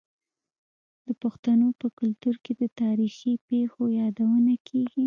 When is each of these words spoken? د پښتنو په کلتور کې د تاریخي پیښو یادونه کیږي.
د 1.05 1.07
پښتنو 1.21 1.67
په 1.79 1.87
کلتور 1.99 2.35
کې 2.43 2.53
د 2.61 2.63
تاریخي 2.81 3.33
پیښو 3.47 3.83
یادونه 3.99 4.53
کیږي. 4.67 4.99